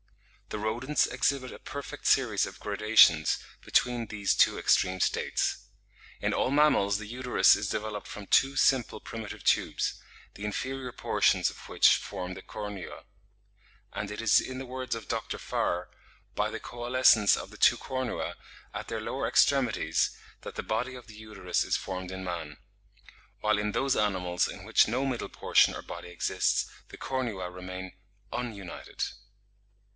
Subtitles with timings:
[0.49, 5.67] The rodents exhibit a perfect series of gradations between these two extreme states.
[6.19, 10.01] In all mammals the uterus is developed from two simple primitive tubes,
[10.33, 13.03] the inferior portions of which form the cornua;
[13.93, 15.37] and it is in the words of Dr.
[15.37, 15.87] Farre,
[16.35, 18.33] "by the coalescence of the two cornua
[18.73, 22.57] at their lower extremities that the body of the uterus is formed in man;
[23.39, 27.93] while in those animals in which no middle portion or body exists, the cornua remain
[28.33, 29.11] ununited.